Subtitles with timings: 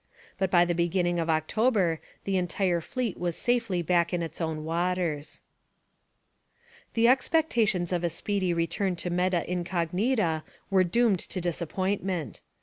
[0.39, 4.63] But by the beginning of October, the entire fleet was safely back in its own
[4.65, 5.41] waters.
[6.95, 10.41] The expectations of a speedy return to Meta Incognita
[10.71, 12.41] were doomed to disappointment.